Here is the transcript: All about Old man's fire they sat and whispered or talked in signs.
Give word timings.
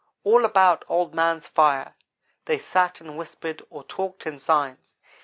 All 0.23 0.45
about 0.45 0.83
Old 0.89 1.13
man's 1.13 1.45
fire 1.47 1.93
they 2.45 2.57
sat 2.57 3.01
and 3.01 3.19
whispered 3.19 3.61
or 3.69 3.83
talked 3.83 4.25
in 4.25 4.39
signs. 4.39 4.95